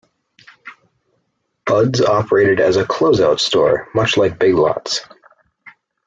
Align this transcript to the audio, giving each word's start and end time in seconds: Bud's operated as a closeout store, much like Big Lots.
Bud's 1.63 2.01
operated 2.01 2.59
as 2.59 2.75
a 2.75 2.83
closeout 2.83 3.39
store, 3.39 3.87
much 3.93 4.17
like 4.17 4.39
Big 4.39 4.55
Lots. 4.55 5.01